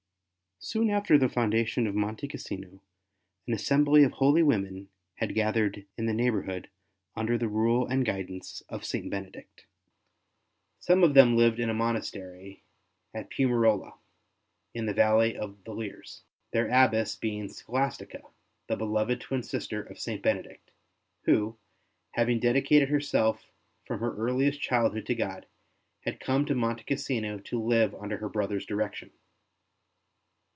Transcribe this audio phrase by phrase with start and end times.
[0.63, 2.69] Soon after the foundation of Monte Cassino, ST.
[2.69, 2.81] BENEDICT
[3.47, 6.69] 69 an assembly of holy women had gathered in the neighbourhood
[7.15, 9.09] under the Rule and guidance of St.
[9.09, 9.65] Benedict.
[10.79, 12.61] Some of them lived in a monastery
[13.11, 13.97] at Piumarola
[14.75, 16.21] in the valley of the Liris,
[16.53, 18.21] their Abbess being Scholastica,
[18.67, 20.21] the beloved twin sister of St.
[20.21, 20.69] Benedict,
[21.23, 21.57] who,
[22.11, 23.51] having dedicated herself
[23.83, 25.47] from her earliest childhood to God,
[26.01, 29.09] had come to Monte Cassino to live under her brother's direction.